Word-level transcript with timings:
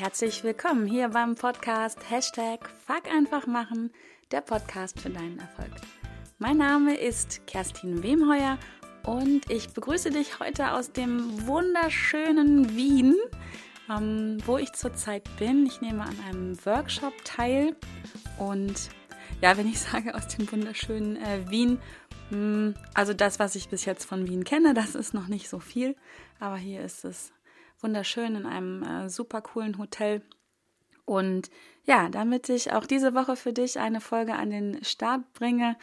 herzlich 0.00 0.42
willkommen 0.44 0.86
hier 0.86 1.10
beim 1.10 1.34
Podcast 1.34 1.98
Hashtag 2.08 2.70
Fuck 2.86 3.12
einfach 3.14 3.46
machen, 3.46 3.92
der 4.30 4.40
Podcast 4.40 4.98
für 4.98 5.10
deinen 5.10 5.38
Erfolg. 5.38 5.72
Mein 6.38 6.56
Name 6.56 6.96
ist 6.96 7.46
Kerstin 7.46 8.02
Wemheuer 8.02 8.56
und 9.04 9.50
ich 9.50 9.74
begrüße 9.74 10.08
dich 10.08 10.40
heute 10.40 10.72
aus 10.72 10.92
dem 10.92 11.46
wunderschönen 11.46 12.74
Wien, 12.74 13.14
ähm, 13.90 14.38
wo 14.46 14.56
ich 14.56 14.72
zurzeit 14.72 15.28
bin. 15.38 15.66
Ich 15.66 15.82
nehme 15.82 16.00
an 16.00 16.16
einem 16.26 16.64
Workshop 16.64 17.12
teil 17.24 17.76
und 18.38 18.88
ja, 19.42 19.58
wenn 19.58 19.68
ich 19.68 19.80
sage 19.80 20.14
aus 20.14 20.28
dem 20.28 20.50
wunderschönen 20.50 21.16
äh, 21.16 21.50
Wien, 21.50 21.78
mh, 22.30 22.36
hm, 22.36 22.74
also 22.94 23.12
das, 23.12 23.38
was 23.38 23.54
ich 23.54 23.68
bis 23.68 23.84
jetzt 23.84 24.06
von 24.06 24.26
Wien 24.26 24.44
kenne, 24.44 24.72
das 24.72 24.94
ist 24.94 25.12
noch 25.12 25.28
nicht 25.28 25.50
so 25.50 25.58
viel, 25.58 25.94
aber 26.38 26.56
hier 26.56 26.80
ist 26.80 27.04
es 27.04 27.34
wunderschön 27.82 28.36
in 28.36 28.46
einem 28.46 28.82
äh, 28.82 29.08
super 29.08 29.40
coolen 29.42 29.78
Hotel. 29.78 30.22
Und 31.04 31.50
ja, 31.84 32.08
damit 32.08 32.48
ich 32.48 32.72
auch 32.72 32.86
diese 32.86 33.14
Woche 33.14 33.36
für 33.36 33.52
dich 33.52 33.78
eine 33.78 34.00
Folge 34.00 34.34
an 34.34 34.50
den 34.50 34.84
Start 34.84 35.32
bringe, 35.32 35.76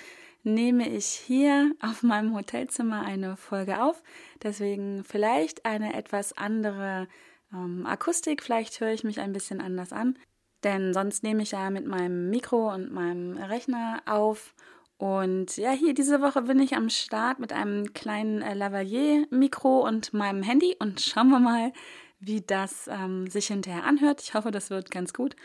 nehme 0.44 0.88
ich 0.88 1.06
hier 1.08 1.72
auf 1.82 2.04
meinem 2.04 2.34
Hotelzimmer 2.34 3.02
eine 3.02 3.36
Folge 3.36 3.82
auf. 3.84 4.02
Deswegen 4.42 5.04
vielleicht 5.04 5.66
eine 5.66 5.94
etwas 5.94 6.38
andere 6.38 7.08
ähm, 7.54 7.86
Akustik. 7.86 8.44
Vielleicht 8.44 8.80
höre 8.80 8.94
ich 8.94 9.04
mich 9.04 9.20
ein 9.20 9.34
bisschen 9.34 9.60
anders 9.60 9.92
an. 9.92 10.18
Denn 10.64 10.94
sonst 10.94 11.24
nehme 11.24 11.44
ich 11.44 11.52
ja 11.52 11.70
mit 11.70 11.86
meinem 11.86 12.30
Mikro 12.30 12.74
und 12.74 12.92
meinem 12.92 13.38
Rechner 13.38 14.02
auf 14.06 14.56
und 14.98 15.58
ja, 15.58 15.72
hier 15.72 15.94
diese 15.94 16.22
Woche 16.22 16.42
bin 16.44 16.60
ich 16.60 16.76
am 16.76 16.90
Start 16.90 17.40
mit 17.40 17.54
einem 17.54 17.94
kleinen 17.94 18.42
äh, 18.42 18.56
Lavalier-Mikro 18.56 19.88
und 19.88 20.14
meinem 20.14 20.42
Handy 20.42 20.76
und 20.80 21.00
schauen 21.02 21.30
wir 21.30 21.40
mal, 21.40 21.72
wie 22.20 22.42
das 22.42 22.88
ähm, 22.88 23.30
sich 23.30 23.48
hinterher 23.48 23.84
anhört. 23.84 24.22
Ich 24.24 24.34
hoffe, 24.34 24.50
das 24.50 24.72
wird 24.72 24.90
ganz 24.90 25.14
gut. 25.14 25.36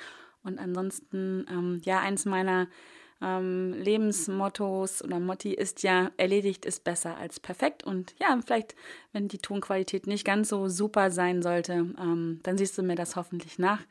Und 0.43 0.59
ansonsten, 0.59 1.47
ähm, 1.51 1.81
ja, 1.85 2.01
eins 2.01 2.25
meiner 2.25 2.67
ähm, 3.21 3.75
Lebensmottos 3.75 5.05
oder 5.05 5.21
Motti 5.21 5.53
ist 5.53 5.83
ja, 5.83 6.11
erledigt 6.17 6.65
ist 6.65 6.83
besser 6.83 7.19
als 7.19 7.39
perfekt. 7.39 7.85
Und 7.85 8.15
ja, 8.19 8.39
vielleicht, 8.45 8.75
wenn 9.13 9.29
die 9.29 9.39
Tonqualität 9.39 10.07
nicht 10.07 10.25
ganz 10.25 10.49
so 10.49 10.69
super 10.69 11.11
sein 11.11 11.43
sollte, 11.43 11.73
ähm, 11.99 12.41
dann 12.43 12.57
siehst 12.57 12.79
du 12.79 12.83
mir 12.83 12.97
das 12.97 13.17
hoffentlich 13.17 13.59
nach. 13.59 13.83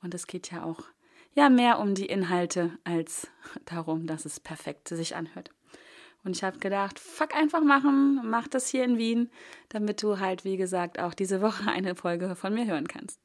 Und 0.00 0.14
es 0.14 0.28
geht 0.28 0.52
ja 0.52 0.62
auch 0.62 0.84
ja 1.34 1.48
mehr 1.48 1.78
um 1.78 1.94
die 1.94 2.06
Inhalte 2.06 2.78
als 2.84 3.28
darum, 3.64 4.06
dass 4.06 4.24
es 4.24 4.40
perfekt 4.40 4.88
sich 4.88 5.16
anhört. 5.16 5.50
Und 6.24 6.36
ich 6.36 6.42
habe 6.42 6.58
gedacht, 6.58 6.98
fuck 6.98 7.34
einfach 7.34 7.62
machen, 7.62 8.20
mach 8.24 8.48
das 8.48 8.68
hier 8.68 8.84
in 8.84 8.98
Wien, 8.98 9.30
damit 9.68 10.02
du 10.02 10.18
halt, 10.18 10.44
wie 10.44 10.56
gesagt, 10.56 10.98
auch 10.98 11.14
diese 11.14 11.40
Woche 11.40 11.66
eine 11.70 11.94
Folge 11.94 12.34
von 12.34 12.54
mir 12.54 12.66
hören 12.66 12.88
kannst. 12.88 13.20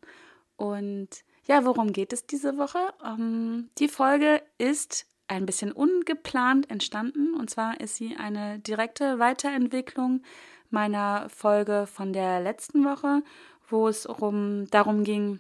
Und 0.55 1.09
ja, 1.45 1.65
worum 1.65 1.91
geht 1.91 2.13
es 2.13 2.25
diese 2.25 2.57
Woche? 2.57 2.79
Um, 3.03 3.19
ähm, 3.19 3.69
die 3.77 3.89
Folge 3.89 4.41
ist 4.57 5.05
ein 5.27 5.45
bisschen 5.45 5.71
ungeplant 5.71 6.69
entstanden. 6.69 7.33
Und 7.33 7.49
zwar 7.49 7.81
ist 7.81 7.95
sie 7.95 8.15
eine 8.15 8.59
direkte 8.59 9.19
Weiterentwicklung 9.19 10.21
meiner 10.69 11.27
Folge 11.29 11.88
von 11.88 12.13
der 12.13 12.39
letzten 12.41 12.85
Woche, 12.85 13.23
wo 13.67 13.88
es 13.88 14.05
um, 14.05 14.67
darum 14.69 15.03
ging, 15.03 15.39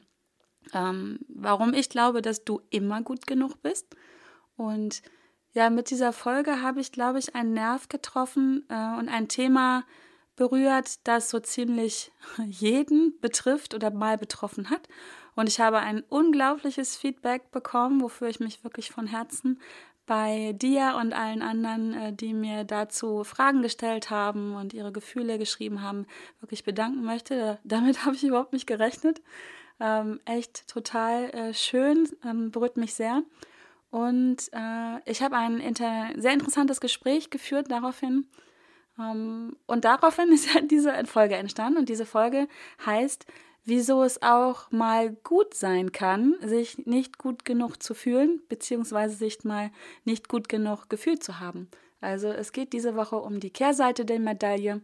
ähm, 0.73 1.19
warum 1.27 1.73
ich 1.73 1.89
glaube, 1.89 2.21
dass 2.21 2.43
du 2.43 2.61
immer 2.69 3.01
gut 3.01 3.27
genug 3.27 3.61
bist. 3.61 3.95
Und 4.55 5.01
ja, 5.53 5.69
mit 5.69 5.89
dieser 5.89 6.13
Folge 6.13 6.61
habe 6.61 6.79
ich, 6.79 6.91
glaube 6.91 7.19
ich, 7.19 7.35
einen 7.35 7.53
Nerv 7.53 7.89
getroffen 7.89 8.65
äh, 8.69 8.97
und 8.97 9.09
ein 9.09 9.27
Thema 9.27 9.83
berührt, 10.35 11.07
das 11.07 11.29
so 11.29 11.39
ziemlich 11.39 12.11
jeden 12.47 13.19
betrifft 13.19 13.73
oder 13.73 13.91
mal 13.91 14.17
betroffen 14.17 14.69
hat. 14.69 14.87
Und 15.35 15.47
ich 15.47 15.59
habe 15.59 15.79
ein 15.79 16.03
unglaubliches 16.09 16.95
Feedback 16.95 17.51
bekommen, 17.51 18.01
wofür 18.01 18.29
ich 18.29 18.39
mich 18.39 18.63
wirklich 18.63 18.91
von 18.91 19.07
Herzen 19.07 19.59
bei 20.05 20.53
dir 20.53 20.97
und 20.99 21.13
allen 21.13 21.41
anderen, 21.41 21.93
äh, 21.93 22.13
die 22.13 22.33
mir 22.33 22.63
dazu 22.63 23.23
Fragen 23.23 23.61
gestellt 23.61 24.09
haben 24.09 24.55
und 24.55 24.73
ihre 24.73 24.91
Gefühle 24.91 25.37
geschrieben 25.37 25.81
haben, 25.81 26.05
wirklich 26.39 26.63
bedanken 26.63 27.03
möchte. 27.03 27.59
Damit 27.63 28.05
habe 28.05 28.15
ich 28.15 28.23
überhaupt 28.23 28.53
nicht 28.53 28.67
gerechnet. 28.67 29.21
Ähm, 29.83 30.21
echt 30.23 30.65
total 30.69 31.29
äh, 31.31 31.53
schön, 31.53 32.07
ähm, 32.23 32.51
berührt 32.51 32.77
mich 32.77 32.93
sehr. 32.93 33.21
Und 33.91 34.49
äh, 34.53 34.99
ich 35.03 35.21
habe 35.21 35.35
ein 35.35 35.59
inter 35.59 36.09
sehr 36.15 36.31
interessantes 36.31 36.79
Gespräch 36.79 37.29
geführt 37.29 37.69
daraufhin. 37.69 38.25
Ähm, 38.97 39.57
und 39.67 39.83
daraufhin 39.83 40.31
ist 40.31 40.53
ja 40.53 40.61
diese 40.61 41.05
Folge 41.05 41.35
entstanden. 41.35 41.79
Und 41.79 41.89
diese 41.89 42.05
Folge 42.05 42.47
heißt, 42.85 43.25
wieso 43.65 44.03
es 44.03 44.21
auch 44.21 44.71
mal 44.71 45.11
gut 45.11 45.53
sein 45.53 45.91
kann, 45.91 46.35
sich 46.41 46.85
nicht 46.85 47.17
gut 47.17 47.43
genug 47.43 47.83
zu 47.83 47.93
fühlen, 47.93 48.41
beziehungsweise 48.47 49.17
sich 49.17 49.43
mal 49.43 49.69
nicht 50.05 50.29
gut 50.29 50.47
genug 50.47 50.89
gefühlt 50.89 51.21
zu 51.25 51.41
haben. 51.41 51.67
Also 51.99 52.29
es 52.29 52.53
geht 52.53 52.71
diese 52.71 52.95
Woche 52.95 53.17
um 53.17 53.41
die 53.41 53.51
Kehrseite 53.51 54.05
der 54.05 54.19
Medaille 54.19 54.81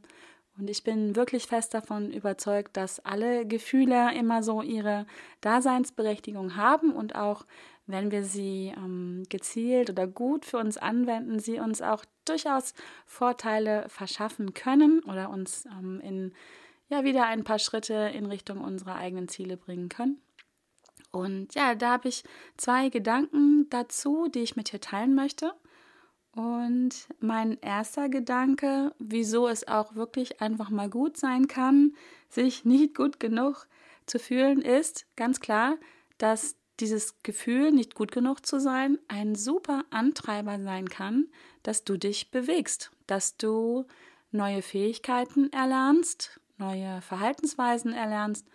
und 0.59 0.69
ich 0.69 0.83
bin 0.83 1.15
wirklich 1.15 1.47
fest 1.47 1.73
davon 1.73 2.11
überzeugt, 2.11 2.75
dass 2.75 2.99
alle 2.99 3.45
Gefühle 3.45 4.13
immer 4.15 4.43
so 4.43 4.61
ihre 4.61 5.05
Daseinsberechtigung 5.41 6.55
haben 6.55 6.91
und 6.91 7.15
auch 7.15 7.45
wenn 7.87 8.11
wir 8.11 8.23
sie 8.23 8.73
ähm, 8.77 9.23
gezielt 9.29 9.89
oder 9.89 10.05
gut 10.05 10.45
für 10.45 10.57
uns 10.57 10.77
anwenden, 10.77 11.39
sie 11.39 11.59
uns 11.59 11.81
auch 11.81 12.05
durchaus 12.25 12.73
Vorteile 13.05 13.89
verschaffen 13.89 14.53
können 14.53 15.01
oder 15.03 15.29
uns 15.29 15.65
ähm, 15.65 15.99
in 16.01 16.33
ja 16.89 17.03
wieder 17.03 17.25
ein 17.25 17.43
paar 17.43 17.59
Schritte 17.59 17.93
in 17.93 18.25
Richtung 18.25 18.61
unserer 18.61 18.95
eigenen 18.95 19.27
Ziele 19.27 19.57
bringen 19.57 19.89
können. 19.89 20.21
Und 21.11 21.55
ja, 21.55 21.73
da 21.75 21.93
habe 21.93 22.09
ich 22.09 22.23
zwei 22.57 22.89
Gedanken 22.89 23.67
dazu, 23.69 24.27
die 24.27 24.41
ich 24.41 24.55
mit 24.55 24.71
dir 24.71 24.81
teilen 24.81 25.15
möchte. 25.15 25.53
Und 26.39 27.09
mein 27.19 27.59
erster 27.59 28.07
Gedanke, 28.07 28.93
wieso 28.97 29.49
es 29.49 29.67
auch 29.67 29.95
wirklich 29.95 30.39
einfach 30.39 30.69
mal 30.69 30.89
gut 30.89 31.17
sein 31.17 31.49
kann, 31.49 31.97
sich 32.29 32.63
nicht 32.63 32.95
gut 32.95 33.19
genug 33.19 33.67
zu 34.05 34.19
fühlen, 34.19 34.61
ist 34.61 35.05
ganz 35.17 35.41
klar, 35.41 35.75
dass 36.17 36.55
dieses 36.79 37.21
Gefühl, 37.23 37.73
nicht 37.73 37.93
gut 37.93 38.13
genug 38.13 38.45
zu 38.45 38.61
sein, 38.61 38.99
ein 39.09 39.35
super 39.35 39.83
Antreiber 39.89 40.61
sein 40.61 40.87
kann, 40.87 41.27
dass 41.61 41.83
du 41.83 41.97
dich 41.97 42.31
bewegst, 42.31 42.89
dass 43.05 43.35
du 43.35 43.83
neue 44.31 44.61
Fähigkeiten 44.61 45.51
erlernst, 45.51 46.39
neue 46.57 47.01
Verhaltensweisen 47.01 47.91
erlernst 47.91 48.47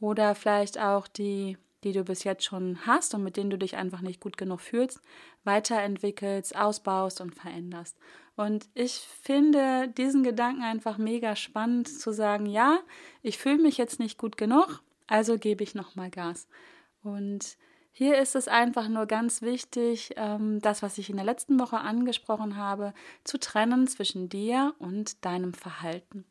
oder 0.00 0.34
vielleicht 0.34 0.80
auch 0.80 1.06
die 1.06 1.56
die 1.84 1.92
du 1.92 2.04
bis 2.04 2.24
jetzt 2.24 2.44
schon 2.44 2.78
hast 2.86 3.14
und 3.14 3.22
mit 3.22 3.36
denen 3.36 3.50
du 3.50 3.58
dich 3.58 3.76
einfach 3.76 4.00
nicht 4.00 4.20
gut 4.20 4.36
genug 4.36 4.60
fühlst, 4.60 5.00
weiterentwickelst, 5.44 6.56
ausbaust 6.56 7.20
und 7.20 7.34
veränderst. 7.34 7.96
Und 8.36 8.68
ich 8.74 9.00
finde 9.22 9.88
diesen 9.88 10.22
Gedanken 10.22 10.62
einfach 10.62 10.98
mega 10.98 11.36
spannend 11.36 11.88
zu 11.88 12.12
sagen, 12.12 12.46
ja, 12.46 12.78
ich 13.22 13.38
fühle 13.38 13.58
mich 13.58 13.78
jetzt 13.78 13.98
nicht 13.98 14.18
gut 14.18 14.36
genug, 14.36 14.82
also 15.06 15.38
gebe 15.38 15.64
ich 15.64 15.74
nochmal 15.74 16.10
Gas. 16.10 16.48
Und 17.02 17.56
hier 17.90 18.18
ist 18.18 18.36
es 18.36 18.46
einfach 18.46 18.88
nur 18.88 19.06
ganz 19.06 19.42
wichtig, 19.42 20.12
ähm, 20.14 20.60
das, 20.60 20.82
was 20.82 20.98
ich 20.98 21.10
in 21.10 21.16
der 21.16 21.24
letzten 21.24 21.58
Woche 21.58 21.78
angesprochen 21.78 22.56
habe, 22.56 22.94
zu 23.24 23.40
trennen 23.40 23.88
zwischen 23.88 24.28
dir 24.28 24.72
und 24.78 25.24
deinem 25.24 25.52
Verhalten. 25.52 26.24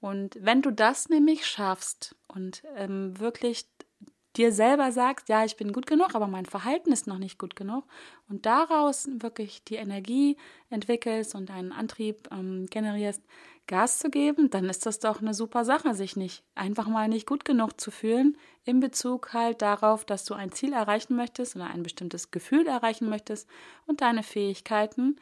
Und 0.00 0.38
wenn 0.40 0.62
du 0.62 0.70
das 0.70 1.10
nämlich 1.10 1.46
schaffst 1.46 2.16
und 2.28 2.62
ähm, 2.76 3.20
wirklich 3.20 3.66
dir 4.36 4.52
selber 4.52 4.92
sagst, 4.92 5.28
ja, 5.28 5.44
ich 5.44 5.56
bin 5.56 5.72
gut 5.72 5.86
genug, 5.86 6.14
aber 6.14 6.26
mein 6.26 6.46
Verhalten 6.46 6.92
ist 6.92 7.06
noch 7.06 7.18
nicht 7.18 7.38
gut 7.38 7.56
genug 7.56 7.84
und 8.28 8.46
daraus 8.46 9.08
wirklich 9.18 9.62
die 9.64 9.76
Energie 9.76 10.36
entwickelst 10.70 11.34
und 11.34 11.50
einen 11.50 11.72
Antrieb 11.72 12.28
ähm, 12.32 12.66
generierst, 12.70 13.22
Gas 13.68 14.00
zu 14.00 14.10
geben, 14.10 14.50
dann 14.50 14.68
ist 14.68 14.86
das 14.86 14.98
doch 14.98 15.20
eine 15.20 15.34
super 15.34 15.64
Sache, 15.64 15.94
sich 15.94 16.16
nicht 16.16 16.42
einfach 16.54 16.88
mal 16.88 17.08
nicht 17.08 17.28
gut 17.28 17.44
genug 17.44 17.80
zu 17.80 17.90
fühlen 17.90 18.36
in 18.64 18.80
Bezug 18.80 19.32
halt 19.32 19.62
darauf, 19.62 20.04
dass 20.04 20.24
du 20.24 20.34
ein 20.34 20.52
Ziel 20.52 20.72
erreichen 20.72 21.14
möchtest 21.14 21.54
oder 21.54 21.68
ein 21.68 21.82
bestimmtes 21.82 22.30
Gefühl 22.30 22.66
erreichen 22.66 23.08
möchtest 23.08 23.48
und 23.86 24.00
deine 24.00 24.22
Fähigkeiten 24.22 25.16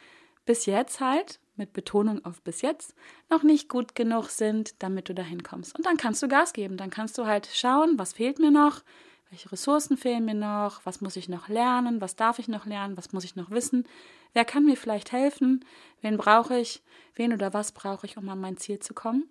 bis 0.46 0.66
jetzt 0.66 1.00
halt 1.00 1.39
mit 1.60 1.72
Betonung 1.72 2.24
auf 2.24 2.42
bis 2.42 2.62
jetzt 2.62 2.94
noch 3.30 3.44
nicht 3.44 3.68
gut 3.68 3.94
genug 3.94 4.30
sind, 4.30 4.82
damit 4.82 5.08
du 5.08 5.14
dahin 5.14 5.44
kommst. 5.44 5.76
Und 5.76 5.86
dann 5.86 5.96
kannst 5.96 6.20
du 6.22 6.26
Gas 6.26 6.52
geben. 6.52 6.76
Dann 6.76 6.90
kannst 6.90 7.16
du 7.18 7.26
halt 7.26 7.48
schauen, 7.52 7.98
was 7.98 8.14
fehlt 8.14 8.40
mir 8.40 8.50
noch, 8.50 8.82
welche 9.30 9.52
Ressourcen 9.52 9.96
fehlen 9.96 10.24
mir 10.24 10.34
noch, 10.34 10.80
was 10.84 11.00
muss 11.00 11.14
ich 11.14 11.28
noch 11.28 11.48
lernen, 11.48 12.00
was 12.00 12.16
darf 12.16 12.40
ich 12.40 12.48
noch 12.48 12.66
lernen, 12.66 12.96
was 12.96 13.12
muss 13.12 13.22
ich 13.22 13.36
noch 13.36 13.50
wissen, 13.50 13.86
wer 14.32 14.44
kann 14.44 14.64
mir 14.64 14.76
vielleicht 14.76 15.12
helfen, 15.12 15.64
wen 16.00 16.16
brauche 16.16 16.58
ich, 16.58 16.82
wen 17.14 17.32
oder 17.32 17.54
was 17.54 17.70
brauche 17.70 18.06
ich, 18.06 18.16
um 18.16 18.28
an 18.28 18.40
mein 18.40 18.56
Ziel 18.56 18.80
zu 18.80 18.92
kommen. 18.92 19.28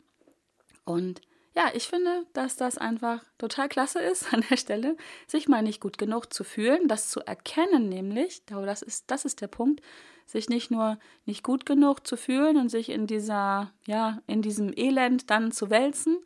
Und 0.86 1.22
ja, 1.56 1.70
ich 1.74 1.88
finde, 1.88 2.26
dass 2.32 2.56
das 2.56 2.78
einfach 2.78 3.24
total 3.38 3.68
klasse 3.68 4.00
ist 4.00 4.34
an 4.34 4.46
der 4.50 4.56
Stelle, 4.56 4.96
sich 5.28 5.50
mal 5.50 5.62
nicht 5.62 5.82
gut 5.82 5.98
genug 5.98 6.34
zu 6.34 6.46
fühlen, 6.46 6.88
das 6.88 7.10
zu 7.10 7.20
erkennen, 7.20 7.90
nämlich, 7.90 8.46
das 8.46 8.82
ist, 8.82 9.12
das 9.12 9.26
ist 9.26 9.42
der 9.42 9.48
Punkt, 9.48 9.82
sich 10.30 10.48
nicht 10.48 10.70
nur 10.70 11.00
nicht 11.26 11.44
gut 11.44 11.66
genug 11.66 12.06
zu 12.06 12.16
fühlen 12.16 12.58
und 12.58 12.70
sich 12.70 12.90
in 12.90 13.08
dieser, 13.08 13.72
ja, 13.88 14.22
in 14.28 14.44
diesem 14.44 14.72
Elend 14.76 15.32
dann 15.32 15.52
zu 15.52 15.72
wälzen, 15.72 16.18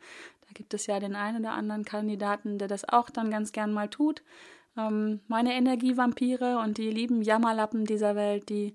Da 0.46 0.52
gibt 0.52 0.74
es 0.74 0.86
ja 0.86 1.00
den 1.00 1.16
einen 1.16 1.40
oder 1.40 1.52
anderen 1.52 1.86
Kandidaten, 1.86 2.58
der 2.58 2.68
das 2.68 2.86
auch 2.86 3.08
dann 3.08 3.30
ganz 3.30 3.52
gern 3.52 3.72
mal 3.72 3.88
tut. 3.88 4.22
Ähm, 4.76 5.20
meine 5.26 5.54
Energievampire 5.54 6.58
und 6.58 6.76
die 6.76 6.90
lieben 6.90 7.22
Jammerlappen 7.22 7.86
dieser 7.86 8.14
Welt, 8.14 8.50
die, 8.50 8.74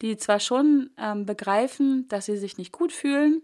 die 0.00 0.16
zwar 0.16 0.38
schon 0.38 0.90
ähm, 0.96 1.26
begreifen, 1.26 2.06
dass 2.08 2.26
sie 2.26 2.36
sich 2.36 2.56
nicht 2.56 2.72
gut 2.72 2.92
fühlen, 2.92 3.42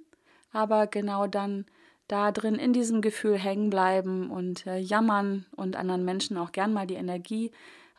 aber 0.53 0.87
genau 0.87 1.27
dann 1.27 1.67
da 2.07 2.31
drin 2.31 2.55
in 2.57 2.73
diesem 2.73 3.01
Gefühl 3.01 3.37
hängen 3.39 3.71
bleiben 3.71 4.31
und 4.31 4.67
äh, 4.69 4.79
jammern 4.79 5.47
und 5.57 5.75
anderen 5.75 6.05
Menschen 6.05 6.37
auch 6.37 6.53
gern 6.53 6.73
mal 6.73 6.87
die 6.87 6.95
Energie 6.95 7.51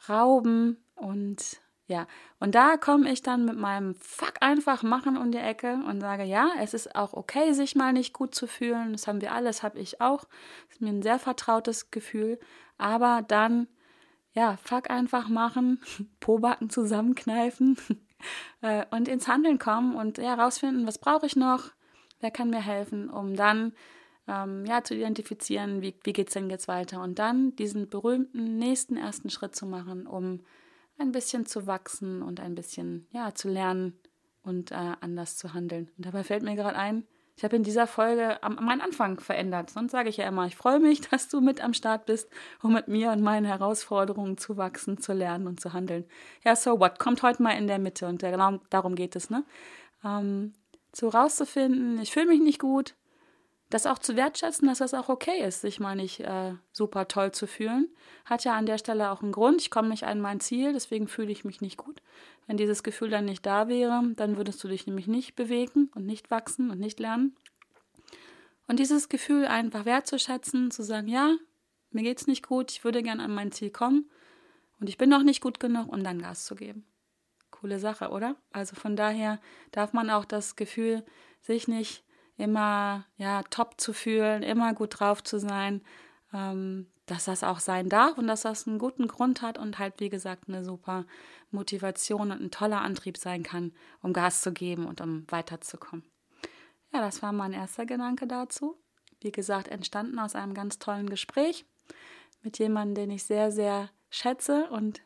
rauben 0.08 0.78
und 0.96 1.60
ja, 1.88 2.08
und 2.40 2.56
da 2.56 2.78
komme 2.78 3.12
ich 3.12 3.22
dann 3.22 3.46
mit 3.46 3.58
meinem 3.58 3.94
Fuck 3.96 4.36
einfach 4.42 4.82
machen 4.82 5.18
um 5.18 5.32
die 5.32 5.38
Ecke 5.38 5.80
und 5.88 6.02
sage, 6.02 6.24
ja, 6.24 6.50
es 6.60 6.74
ist 6.74 6.96
auch 6.96 7.14
okay, 7.14 7.54
sich 7.54 7.76
mal 7.76 7.94
nicht 7.94 8.12
gut 8.12 8.34
zu 8.34 8.48
fühlen. 8.48 8.94
Das 8.94 9.08
haben 9.08 9.22
wir 9.22 9.34
alle, 9.34 9.46
das 9.46 9.62
habe 9.62 9.78
ich 9.78 10.02
auch. 10.02 10.24
Das 10.68 10.78
ist 10.78 10.82
mir 10.82 10.90
ein 10.90 11.04
sehr 11.04 11.20
vertrautes 11.20 11.92
Gefühl. 11.92 12.40
Aber 12.80 13.24
dann, 13.28 13.68
ja, 14.34 14.58
Fuck 14.64 14.90
einfach 14.90 15.30
machen, 15.30 15.80
Pobacken 16.20 16.72
zusammenkneifen 16.72 17.78
äh, 18.62 18.86
und 18.90 19.08
ins 19.08 19.28
Handeln 19.28 19.60
kommen 19.60 19.96
und 19.96 20.18
ja, 20.18 20.38
was 20.40 20.98
brauche 20.98 21.28
ich 21.28 21.36
noch, 21.36 21.72
wer 22.20 22.32
kann 22.32 22.50
mir 22.50 22.62
helfen, 22.62 23.12
um 23.12 23.36
dann 23.36 23.74
ähm, 24.28 24.66
ja, 24.66 24.84
zu 24.84 24.96
identifizieren, 24.96 25.84
wie, 25.84 25.94
wie 26.04 26.14
geht 26.14 26.30
es 26.30 26.34
denn 26.34 26.50
jetzt 26.50 26.68
weiter 26.68 27.04
und 27.04 27.20
dann 27.20 27.56
diesen 27.58 27.90
berühmten 27.90 28.58
nächsten 28.58 28.98
ersten 28.98 29.30
Schritt 29.30 29.56
zu 29.56 29.68
machen, 29.68 30.08
um 30.08 30.40
ein 30.98 31.12
bisschen 31.12 31.46
zu 31.46 31.68
wachsen 31.68 32.22
und 32.22 32.40
ein 32.40 32.56
bisschen 32.56 33.08
ja 33.12 33.34
zu 33.34 33.50
lernen 33.50 34.00
und 34.44 34.72
äh, 34.72 34.94
anders 35.02 35.38
zu 35.38 35.54
handeln. 35.54 35.92
Und 35.98 36.06
dabei 36.06 36.24
fällt 36.24 36.44
mir 36.44 36.56
gerade 36.56 36.78
ein, 36.78 37.06
ich 37.38 37.44
habe 37.44 37.58
in 37.58 37.64
dieser 37.64 37.86
Folge 37.86 38.42
am, 38.44 38.56
meinen 38.64 38.80
Anfang 38.80 39.20
verändert. 39.20 39.70
Sonst 39.70 39.92
sage 39.92 40.08
ich 40.08 40.18
ja 40.18 40.28
immer, 40.28 40.46
ich 40.46 40.56
freue 40.56 40.80
mich, 40.80 41.02
dass 41.10 41.28
du 41.28 41.42
mit 41.42 41.62
am 41.62 41.74
Start 41.74 42.06
bist, 42.06 42.30
um 42.62 42.74
mit 42.74 42.88
mir 42.88 43.12
und 43.12 43.22
meinen 43.22 43.46
Herausforderungen 43.46 44.38
zu 44.38 44.58
wachsen, 44.58 45.00
zu 45.00 45.14
lernen 45.14 45.48
und 45.48 45.60
zu 45.60 45.74
handeln. 45.74 46.06
Ja, 46.46 46.56
so 46.56 46.80
what? 46.80 47.00
Kommt 47.00 47.24
heute 47.24 47.44
mal 47.44 47.52
in 47.52 47.68
der 47.68 47.80
Mitte 47.80 48.08
und 48.08 48.22
genau 48.22 48.60
darum 48.70 48.96
geht 48.96 49.16
es, 49.16 49.30
ne? 49.30 49.44
Ähm, 50.04 50.54
so 50.94 51.10
rauszufinden, 51.10 52.00
ich 52.00 52.14
fühle 52.14 52.28
mich 52.28 52.40
nicht 52.40 52.60
gut, 52.60 52.96
das 53.76 53.86
auch 53.88 54.00
zu 54.00 54.16
wertschätzen, 54.16 54.70
dass 54.70 54.78
das 54.78 54.94
auch 54.94 55.10
okay 55.10 55.46
ist, 55.46 55.60
sich 55.60 55.82
mal 55.82 55.98
nicht 55.98 56.22
äh, 56.22 56.54
super 56.72 57.10
toll 57.10 57.34
zu 57.34 57.46
fühlen, 57.46 57.90
hat 58.24 58.46
ja 58.46 58.56
an 58.56 58.66
der 58.66 58.78
Stelle 58.78 59.12
auch 59.12 59.22
einen 59.22 59.34
Grund. 59.34 59.62
Ich 59.62 59.70
komme 59.70 59.90
nicht 59.90 60.06
an 60.06 60.22
mein 60.22 60.40
Ziel, 60.40 60.72
deswegen 60.72 61.10
fühle 61.10 61.34
ich 61.34 61.44
mich 61.44 61.60
nicht 61.60 61.76
gut. 61.76 62.02
Wenn 62.48 62.56
dieses 62.56 62.84
Gefühl 62.84 63.10
dann 63.10 63.26
nicht 63.26 63.46
da 63.46 63.68
wäre, 63.68 64.02
dann 64.16 64.38
würdest 64.38 64.64
du 64.64 64.70
dich 64.70 64.88
nämlich 64.88 65.08
nicht 65.08 65.36
bewegen 65.36 65.92
und 65.94 66.06
nicht 66.06 66.32
wachsen 66.32 66.72
und 66.72 66.80
nicht 66.80 67.02
lernen. 67.02 67.36
Und 68.66 68.80
dieses 68.80 69.10
Gefühl 69.10 69.46
einfach 69.46 69.84
wertzuschätzen, 69.84 70.72
zu 70.72 70.82
sagen, 70.82 71.10
ja, 71.10 71.36
mir 71.92 72.04
geht's 72.04 72.28
nicht 72.28 72.48
gut, 72.48 72.72
ich 72.72 72.86
würde 72.86 73.04
gern 73.04 73.20
an 73.20 73.36
mein 73.36 73.52
Ziel 73.52 73.72
kommen 73.72 74.10
und 74.80 74.88
ich 74.88 74.98
bin 74.98 75.10
noch 75.10 75.24
nicht 75.24 75.42
gut 75.42 75.60
genug, 75.60 75.92
um 75.92 76.02
dann 76.02 76.22
Gas 76.22 76.46
zu 76.46 76.56
geben. 76.56 76.86
Coole 77.52 77.80
Sache, 77.80 78.08
oder? 78.08 78.38
Also 78.54 78.78
von 78.78 78.96
daher 78.96 79.42
darf 79.74 79.92
man 79.92 80.10
auch 80.10 80.24
das 80.24 80.56
Gefühl, 80.56 81.04
sich 81.42 81.68
nicht 81.68 82.05
immer 82.38 83.06
ja 83.18 83.44
top 83.44 83.80
zu 83.80 83.94
fühlen, 83.94 84.44
immer 84.44 84.74
gut 84.74 85.00
drauf 85.00 85.24
zu 85.24 85.40
sein, 85.40 85.82
ähm, 86.34 86.88
dass 87.06 87.26
das 87.26 87.44
auch 87.44 87.60
sein 87.60 87.90
darf 87.90 88.18
und 88.18 88.28
dass 88.28 88.42
das 88.42 88.68
einen 88.68 88.80
guten 88.80 89.08
Grund 89.08 89.42
hat 89.42 89.58
und 89.58 89.80
halt 89.80 90.00
wie 90.00 90.10
gesagt 90.10 90.46
eine 90.48 90.64
super 90.64 91.06
Motivation 91.52 92.32
und 92.32 92.42
ein 92.42 92.52
toller 92.52 92.82
Antrieb 92.82 93.18
sein 93.18 93.44
kann, 93.44 93.74
um 94.02 94.12
Gas 94.12 94.42
zu 94.42 94.52
geben 94.52 94.86
und 94.86 95.02
um 95.02 95.26
weiterzukommen. 95.30 96.04
Ja, 96.94 97.02
das 97.02 97.22
war 97.22 97.32
mein 97.32 97.54
erster 97.54 97.86
Gedanke 97.86 98.28
dazu. 98.28 98.78
Wie 99.22 99.32
gesagt, 99.32 99.68
entstanden 99.68 100.20
aus 100.20 100.36
einem 100.36 100.54
ganz 100.54 100.80
tollen 100.80 101.10
Gespräch 101.10 101.66
mit 102.42 102.60
jemandem, 102.60 102.96
den 102.96 103.16
ich 103.16 103.24
sehr, 103.24 103.52
sehr 103.52 103.90
schätze 104.10 104.70
und 104.70 105.02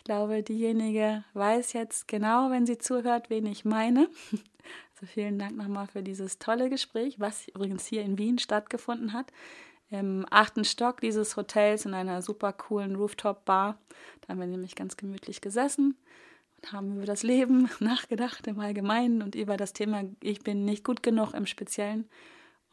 ich 0.00 0.04
glaube, 0.04 0.42
diejenige 0.42 1.24
weiß 1.34 1.74
jetzt 1.74 2.08
genau, 2.08 2.50
wenn 2.50 2.64
sie 2.64 2.78
zuhört, 2.78 3.28
wen 3.28 3.44
ich 3.44 3.66
meine. 3.66 4.08
Also 5.00 5.12
vielen 5.14 5.38
Dank 5.38 5.56
nochmal 5.56 5.86
für 5.86 6.02
dieses 6.02 6.38
tolle 6.38 6.68
Gespräch, 6.68 7.18
was 7.18 7.48
übrigens 7.48 7.86
hier 7.86 8.02
in 8.02 8.18
Wien 8.18 8.38
stattgefunden 8.38 9.14
hat. 9.14 9.32
Im 9.88 10.26
achten 10.28 10.62
Stock 10.62 11.00
dieses 11.00 11.38
Hotels 11.38 11.86
in 11.86 11.94
einer 11.94 12.20
super 12.20 12.52
coolen 12.52 12.96
Rooftop-Bar. 12.96 13.78
Da 14.20 14.28
haben 14.28 14.40
wir 14.40 14.46
nämlich 14.46 14.74
ganz 14.74 14.98
gemütlich 14.98 15.40
gesessen 15.40 15.96
und 16.56 16.72
haben 16.72 16.96
über 16.96 17.06
das 17.06 17.22
Leben 17.22 17.70
nachgedacht 17.80 18.46
im 18.46 18.60
Allgemeinen 18.60 19.22
und 19.22 19.34
über 19.34 19.56
das 19.56 19.72
Thema 19.72 20.04
Ich 20.20 20.40
bin 20.40 20.66
nicht 20.66 20.84
gut 20.84 21.02
genug 21.02 21.32
im 21.32 21.46
Speziellen. 21.46 22.06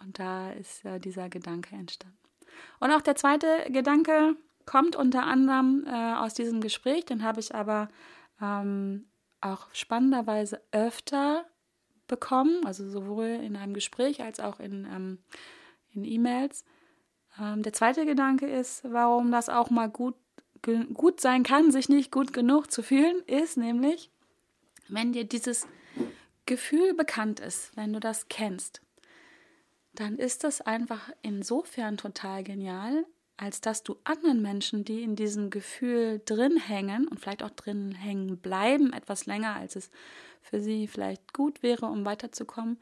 Und 0.03 0.19
da 0.19 0.51
ist 0.51 0.83
äh, 0.83 0.99
dieser 0.99 1.29
Gedanke 1.29 1.75
entstanden. 1.77 2.17
Und 2.81 2.91
auch 2.91 3.01
der 3.01 3.15
zweite 3.15 3.47
Gedanke 3.69 4.35
kommt 4.65 4.97
unter 4.97 5.23
anderem 5.23 5.85
äh, 5.87 6.15
aus 6.15 6.33
diesem 6.33 6.59
Gespräch, 6.59 7.05
den 7.05 7.23
habe 7.23 7.39
ich 7.39 7.55
aber 7.55 7.87
ähm, 8.41 9.07
auch 9.39 9.67
spannenderweise 9.71 10.61
öfter 10.73 11.45
bekommen, 12.07 12.65
also 12.65 12.89
sowohl 12.89 13.25
in 13.25 13.55
einem 13.55 13.73
Gespräch 13.73 14.21
als 14.21 14.39
auch 14.39 14.59
in, 14.59 14.85
ähm, 14.85 15.19
in 15.93 16.05
E-Mails. 16.05 16.63
Ähm, 17.39 17.63
der 17.63 17.73
zweite 17.73 18.05
Gedanke 18.05 18.47
ist, 18.47 18.83
warum 18.83 19.31
das 19.31 19.49
auch 19.49 19.69
mal 19.69 19.89
gut, 19.89 20.15
gut 20.93 21.21
sein 21.21 21.43
kann, 21.43 21.71
sich 21.71 21.89
nicht 21.89 22.11
gut 22.11 22.33
genug 22.33 22.71
zu 22.71 22.81
fühlen, 22.81 23.21
ist 23.27 23.57
nämlich, 23.57 24.09
wenn 24.87 25.13
dir 25.13 25.23
dieses 25.23 25.67
Gefühl 26.45 26.93
bekannt 26.93 27.39
ist, 27.39 27.75
wenn 27.75 27.93
du 27.93 27.99
das 27.99 28.27
kennst, 28.29 28.81
dann 29.93 30.17
ist 30.17 30.43
das 30.43 30.61
einfach 30.61 31.09
insofern 31.21 31.97
total 31.97 32.43
genial, 32.43 33.05
als 33.35 33.61
dass 33.61 33.83
du 33.83 33.97
anderen 34.03 34.41
Menschen, 34.41 34.83
die 34.83 35.03
in 35.03 35.15
diesem 35.15 35.49
Gefühl 35.49 36.21
drin 36.25 36.57
hängen 36.57 37.07
und 37.07 37.19
vielleicht 37.19 37.43
auch 37.43 37.51
drin 37.51 37.91
hängen 37.91 38.37
bleiben, 38.37 38.93
etwas 38.93 39.27
länger, 39.27 39.55
als 39.55 39.75
es 39.75 39.91
für 40.47 40.61
sie 40.61 40.87
vielleicht 40.87 41.33
gut 41.33 41.63
wäre, 41.63 41.85
um 41.85 42.05
weiterzukommen, 42.05 42.79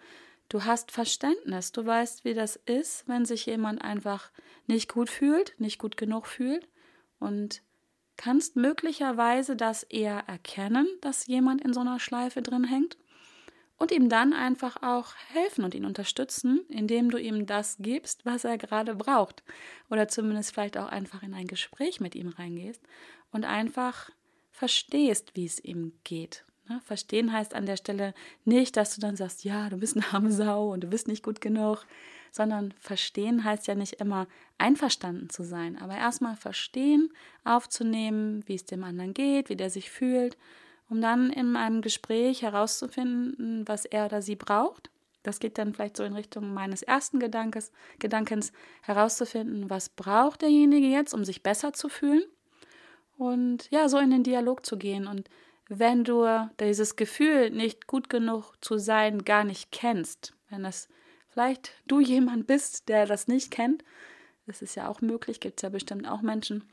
du 0.50 0.64
hast 0.64 0.92
Verständnis, 0.92 1.72
du 1.72 1.86
weißt, 1.86 2.26
wie 2.26 2.34
das 2.34 2.56
ist, 2.56 3.08
wenn 3.08 3.26
sich 3.26 3.46
jemand 3.46 3.82
einfach 3.82 4.32
nicht 4.68 4.92
gut 4.92 5.10
fühlt, 5.10 5.60
nicht 5.60 5.80
gut 5.80 5.98
genug 5.98 6.28
fühlt 6.28 6.68
und 7.20 7.62
kannst 8.18 8.56
möglicherweise 8.56 9.56
das 9.56 9.84
eher 9.84 10.24
erkennen, 10.28 10.88
dass 11.02 11.28
jemand 11.28 11.62
in 11.62 11.74
so 11.74 11.82
einer 11.82 12.00
Schleife 12.00 12.42
drin 12.42 12.64
hängt 12.64 12.98
und 13.78 13.92
ihm 13.92 14.10
dann 14.10 14.34
einfach 14.34 14.82
auch 14.82 15.16
helfen 15.34 15.66
und 15.66 15.76
ihn 15.76 15.86
unterstützen, 15.86 16.66
indem 16.70 17.12
du 17.12 17.18
ihm 17.18 17.46
das 17.46 17.78
gibst, 17.80 18.26
was 18.26 18.46
er 18.46 18.58
gerade 18.58 18.96
braucht. 18.96 19.44
Oder 19.90 20.08
zumindest 20.08 20.54
vielleicht 20.54 20.78
auch 20.78 20.88
einfach 20.88 21.24
in 21.24 21.34
ein 21.34 21.48
Gespräch 21.48 22.00
mit 22.00 22.16
ihm 22.16 22.30
reingehst 22.30 22.82
und 23.32 23.44
einfach 23.44 24.10
verstehst, 24.52 25.36
wie 25.36 25.46
es 25.46 25.60
ihm 25.60 25.94
geht. 26.04 26.46
Ne? 26.68 26.82
Verstehen 26.84 27.32
heißt 27.32 27.54
an 27.54 27.66
der 27.66 27.78
Stelle 27.78 28.14
nicht, 28.44 28.78
dass 28.78 28.96
du 28.96 29.02
dann 29.02 29.16
sagst, 29.16 29.44
ja, 29.44 29.70
du 29.70 29.78
bist 29.78 29.96
eine 29.96 30.06
arme 30.14 30.32
Sau 30.32 30.72
und 30.72 30.82
du 30.82 30.88
bist 30.88 31.08
nicht 31.08 31.24
gut 31.24 31.42
genug, 31.42 31.86
sondern 32.32 32.74
verstehen 32.80 33.44
heißt 33.44 33.68
ja 33.68 33.76
nicht 33.76 33.94
immer 33.94 34.28
einverstanden 34.58 35.30
zu 35.30 35.44
sein, 35.44 35.82
aber 35.82 35.96
erstmal 35.96 36.36
verstehen, 36.36 37.14
aufzunehmen, 37.44 38.44
wie 38.48 38.56
es 38.56 38.66
dem 38.66 38.84
anderen 38.84 39.14
geht, 39.14 39.50
wie 39.50 39.56
der 39.56 39.70
sich 39.70 39.90
fühlt 39.90 40.38
um 40.90 41.02
dann 41.02 41.32
in 41.32 41.56
einem 41.56 41.82
Gespräch 41.82 42.42
herauszufinden, 42.42 43.68
was 43.68 43.86
er 43.86 44.06
oder 44.06 44.22
sie 44.22 44.36
braucht. 44.36 44.90
Das 45.24 45.40
geht 45.40 45.58
dann 45.58 45.74
vielleicht 45.74 45.98
so 45.98 46.04
in 46.04 46.14
Richtung 46.14 46.54
meines 46.54 46.84
ersten 46.84 47.20
Gedankes, 47.20 47.72
Gedankens, 47.98 48.52
herauszufinden, 48.84 49.70
was 49.70 49.90
braucht 49.90 50.44
derjenige 50.44 50.88
jetzt, 50.88 51.14
um 51.14 51.26
sich 51.26 51.42
besser 51.42 51.74
zu 51.74 51.90
fühlen. 51.90 52.24
Und 53.18 53.70
ja, 53.72 53.90
so 53.90 53.98
in 53.98 54.12
den 54.12 54.24
Dialog 54.24 54.66
zu 54.66 54.78
gehen. 54.78 55.08
Und 55.08 55.30
wenn 55.68 56.04
du 56.04 56.26
dieses 56.60 56.96
Gefühl, 56.96 57.50
nicht 57.50 57.88
gut 57.88 58.10
genug 58.10 58.54
zu 58.62 58.78
sein, 58.78 59.26
gar 59.26 59.44
nicht 59.44 59.72
kennst, 59.72 60.34
wenn 60.50 60.64
das 60.64 60.88
vielleicht 61.30 61.72
du 61.88 62.00
jemand 62.00 62.48
bist, 62.48 62.88
der 62.88 63.06
das 63.06 63.28
nicht 63.28 63.52
kennt, 63.52 63.84
das 64.46 64.62
ist 64.62 64.76
ja 64.76 64.88
auch 64.88 65.02
möglich, 65.02 65.40
gibt 65.40 65.60
es 65.60 65.64
ja 65.64 65.70
bestimmt 65.70 66.08
auch 66.08 66.22
Menschen. 66.22 66.64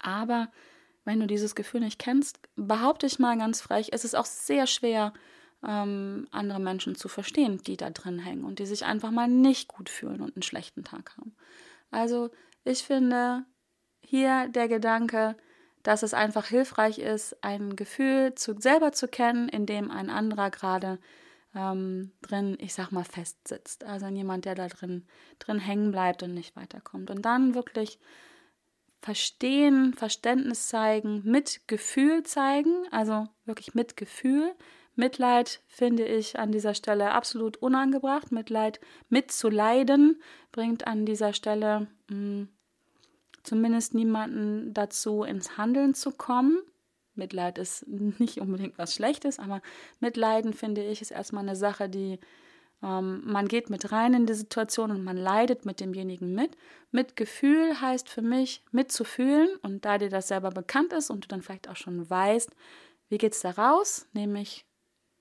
Aber 0.00 0.50
wenn 1.04 1.20
du 1.20 1.26
dieses 1.26 1.54
Gefühl 1.54 1.80
nicht 1.80 1.98
kennst, 1.98 2.40
behaupte 2.56 3.06
ich 3.06 3.18
mal 3.18 3.38
ganz 3.38 3.60
frech, 3.60 3.90
es 3.92 4.04
ist 4.04 4.16
auch 4.16 4.24
sehr 4.24 4.66
schwer, 4.66 5.12
ähm, 5.64 6.26
andere 6.32 6.60
Menschen 6.60 6.96
zu 6.96 7.08
verstehen, 7.08 7.58
die 7.58 7.76
da 7.76 7.90
drin 7.90 8.18
hängen 8.18 8.44
und 8.44 8.58
die 8.58 8.66
sich 8.66 8.84
einfach 8.84 9.10
mal 9.10 9.28
nicht 9.28 9.68
gut 9.68 9.88
fühlen 9.88 10.20
und 10.20 10.36
einen 10.36 10.42
schlechten 10.42 10.84
Tag 10.84 11.16
haben. 11.16 11.36
Also 11.90 12.30
ich 12.64 12.82
finde 12.82 13.44
hier 14.00 14.48
der 14.48 14.68
Gedanke, 14.68 15.36
dass 15.82 16.02
es 16.02 16.14
einfach 16.14 16.46
hilfreich 16.46 16.98
ist, 16.98 17.42
ein 17.42 17.76
Gefühl 17.76 18.34
zu, 18.34 18.58
selber 18.58 18.92
zu 18.92 19.08
kennen, 19.08 19.48
in 19.48 19.66
dem 19.66 19.90
ein 19.90 20.10
anderer 20.10 20.50
gerade 20.50 20.98
ähm, 21.54 22.12
drin, 22.22 22.56
ich 22.60 22.74
sag 22.74 22.92
mal, 22.92 23.04
festsitzt. 23.04 23.84
Also 23.84 24.06
jemand, 24.06 24.44
der 24.44 24.54
da 24.54 24.68
drin, 24.68 25.06
drin 25.38 25.58
hängen 25.58 25.90
bleibt 25.90 26.22
und 26.22 26.34
nicht 26.34 26.56
weiterkommt. 26.56 27.10
Und 27.10 27.22
dann 27.22 27.54
wirklich 27.54 27.98
verstehen, 29.00 29.94
Verständnis 29.94 30.68
zeigen, 30.68 31.22
mit 31.24 31.66
Gefühl 31.66 32.22
zeigen, 32.22 32.86
also 32.90 33.26
wirklich 33.44 33.74
mit 33.74 33.96
Gefühl, 33.96 34.54
Mitleid 34.94 35.60
finde 35.68 36.04
ich 36.04 36.38
an 36.38 36.52
dieser 36.52 36.74
Stelle 36.74 37.12
absolut 37.12 37.56
unangebracht. 37.56 38.30
Mitleid 38.30 38.78
mitzuleiden 39.08 40.22
bringt 40.52 40.86
an 40.86 41.06
dieser 41.06 41.32
Stelle 41.32 41.88
mh, 42.08 42.16
hm, 42.16 42.48
zumindest 43.42 43.94
niemanden 43.94 44.72
dazu, 44.74 45.22
ins 45.22 45.56
Handeln 45.56 45.94
zu 45.94 46.10
kommen. 46.12 46.58
Mitleid 47.14 47.58
ist 47.58 47.86
nicht 47.88 48.38
unbedingt 48.40 48.78
was 48.78 48.94
Schlechtes, 48.94 49.38
aber 49.38 49.60
Mitleiden 50.00 50.52
finde 50.52 50.84
ich 50.84 51.02
ist 51.02 51.10
erstmal 51.10 51.42
eine 51.42 51.56
Sache, 51.56 51.88
die 51.88 52.18
ähm, 52.82 53.22
man 53.24 53.48
geht 53.48 53.70
mit 53.70 53.92
rein 53.92 54.14
in 54.14 54.26
die 54.26 54.34
Situation 54.34 54.90
und 54.90 55.04
man 55.04 55.16
leidet 55.16 55.64
mit 55.64 55.80
demjenigen 55.80 56.34
mit. 56.34 56.56
Mitgefühl 56.90 57.80
heißt 57.80 58.08
für 58.08 58.22
mich 58.22 58.64
mitzufühlen 58.72 59.48
und 59.62 59.84
da 59.84 59.98
dir 59.98 60.10
das 60.10 60.28
selber 60.28 60.50
bekannt 60.50 60.92
ist 60.92 61.10
und 61.10 61.24
du 61.24 61.28
dann 61.28 61.42
vielleicht 61.42 61.68
auch 61.68 61.76
schon 61.76 62.08
weißt, 62.08 62.50
wie 63.08 63.18
geht 63.18 63.34
es 63.34 63.40
da 63.40 63.50
raus, 63.50 64.08
nämlich 64.12 64.66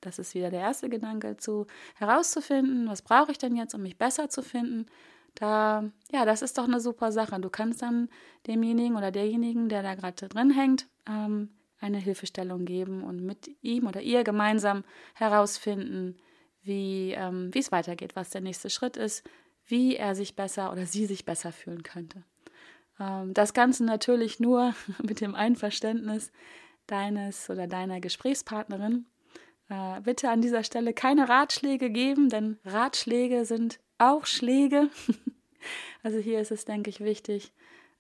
das 0.02 0.18
ist 0.18 0.34
wieder 0.34 0.50
der 0.50 0.62
erste 0.62 0.90
Gedanke 0.90 1.38
zu 1.38 1.68
herauszufinden, 1.96 2.90
was 2.90 3.04
brauche 3.04 3.32
ich 3.32 3.38
denn 3.38 3.56
jetzt, 3.56 3.76
um 3.76 3.84
mich 3.84 4.00
besser 4.00 4.30
zu 4.30 4.42
finden. 4.42 4.88
Da, 5.36 5.90
ja, 6.12 6.26
das 6.26 6.42
ist 6.42 6.58
doch 6.58 6.66
eine 6.66 6.80
super 6.80 7.12
Sache. 7.12 7.40
Du 7.40 7.50
kannst 7.50 7.82
dann 7.82 8.10
demjenigen 8.48 8.96
oder 8.98 9.12
derjenigen, 9.12 9.70
der 9.70 9.82
da 9.82 9.96
gerade 9.96 10.28
drin 10.28 10.52
hängt, 10.52 10.88
ähm, 11.08 11.50
eine 11.80 11.98
Hilfestellung 11.98 12.66
geben 12.66 13.04
und 13.04 13.24
mit 13.24 13.50
ihm 13.62 13.88
oder 13.88 14.02
ihr 14.02 14.24
gemeinsam 14.24 14.84
herausfinden, 15.16 16.18
wie 16.62 17.14
ähm, 17.14 17.50
es 17.56 17.72
weitergeht, 17.72 18.16
was 18.16 18.30
der 18.30 18.42
nächste 18.42 18.70
Schritt 18.70 18.98
ist, 18.98 19.28
wie 19.66 19.96
er 19.96 20.16
sich 20.16 20.36
besser 20.36 20.72
oder 20.72 20.86
sie 20.86 21.06
sich 21.06 21.26
besser 21.26 21.52
fühlen 21.52 21.84
könnte. 21.84 22.24
Ähm, 23.00 23.34
das 23.34 23.54
Ganze 23.54 23.84
natürlich 23.84 24.40
nur 24.40 24.74
mit 25.04 25.22
dem 25.22 25.36
Einverständnis 25.36 26.32
deines 26.88 27.50
oder 27.50 27.68
deiner 27.68 28.00
Gesprächspartnerin. 28.00 29.08
Äh, 29.70 30.02
bitte 30.02 30.30
an 30.30 30.42
dieser 30.42 30.64
Stelle 30.64 30.94
keine 30.94 31.30
Ratschläge 31.30 31.90
geben, 31.90 32.30
denn 32.30 32.60
Ratschläge 32.66 33.46
sind 33.46 33.80
auch 34.02 34.26
Schläge. 34.26 34.90
also 36.04 36.18
hier 36.18 36.40
ist 36.40 36.52
es, 36.52 36.66
denke 36.66 36.90
ich, 36.90 37.00
wichtig, 37.00 37.52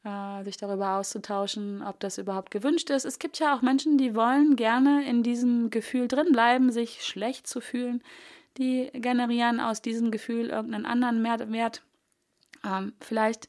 äh, 0.03 0.43
sich 0.43 0.57
darüber 0.57 0.97
auszutauschen, 0.97 1.83
ob 1.83 1.99
das 1.99 2.17
überhaupt 2.17 2.51
gewünscht 2.51 2.89
ist. 2.89 3.05
Es 3.05 3.19
gibt 3.19 3.39
ja 3.39 3.55
auch 3.55 3.61
Menschen, 3.61 3.97
die 3.97 4.15
wollen 4.15 4.55
gerne 4.55 5.07
in 5.07 5.23
diesem 5.23 5.69
Gefühl 5.69 6.07
drinbleiben, 6.07 6.71
sich 6.71 7.03
schlecht 7.03 7.47
zu 7.47 7.61
fühlen. 7.61 8.03
Die 8.57 8.89
generieren 8.93 9.59
aus 9.59 9.81
diesem 9.81 10.11
Gefühl 10.11 10.49
irgendeinen 10.49 10.85
anderen 10.85 11.21
Mehrwert. 11.21 11.83
Ähm, 12.65 12.93
vielleicht 12.99 13.47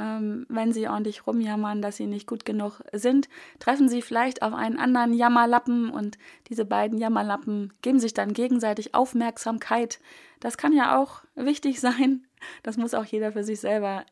ähm, 0.00 0.46
wenn 0.48 0.72
sie 0.72 0.88
ordentlich 0.88 1.26
rumjammern, 1.26 1.82
dass 1.82 1.96
sie 1.96 2.06
nicht 2.06 2.26
gut 2.26 2.44
genug 2.44 2.80
sind, 2.92 3.28
treffen 3.58 3.88
sie 3.88 4.00
vielleicht 4.00 4.42
auf 4.42 4.54
einen 4.54 4.78
anderen 4.78 5.12
Jammerlappen 5.12 5.90
und 5.90 6.16
diese 6.48 6.64
beiden 6.64 6.98
Jammerlappen 6.98 7.72
geben 7.82 8.00
sich 8.00 8.14
dann 8.14 8.32
gegenseitig 8.32 8.94
Aufmerksamkeit. 8.94 10.00
Das 10.40 10.56
kann 10.56 10.72
ja 10.72 10.98
auch 10.98 11.22
wichtig 11.34 11.80
sein. 11.80 12.26
Das 12.62 12.78
muss 12.78 12.94
auch 12.94 13.04
jeder 13.04 13.32
für 13.32 13.44
sich 13.44 13.60
selber, 13.60 14.06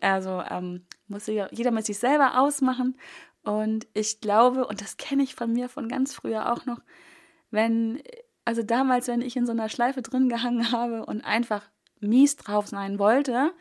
also 0.00 0.42
ähm, 0.48 0.86
muss 1.08 1.26
jeder 1.26 1.72
mit 1.72 1.84
sich 1.84 1.98
selber 1.98 2.40
ausmachen. 2.40 2.96
Und 3.42 3.88
ich 3.92 4.20
glaube, 4.20 4.66
und 4.66 4.80
das 4.80 4.96
kenne 4.96 5.24
ich 5.24 5.34
von 5.34 5.52
mir 5.52 5.68
von 5.68 5.88
ganz 5.88 6.14
früher 6.14 6.52
auch 6.52 6.66
noch, 6.66 6.80
wenn, 7.50 8.00
also 8.44 8.62
damals, 8.62 9.08
wenn 9.08 9.20
ich 9.20 9.36
in 9.36 9.46
so 9.46 9.52
einer 9.52 9.68
Schleife 9.68 10.02
drin 10.02 10.28
gehangen 10.28 10.70
habe 10.70 11.04
und 11.06 11.24
einfach 11.24 11.62
mies 12.00 12.36
drauf 12.36 12.68
sein 12.68 13.00
wollte, 13.00 13.52